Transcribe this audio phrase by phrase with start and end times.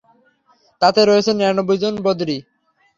[0.81, 2.37] তাতে রয়েছেন নিরানব্বই জন বদরী।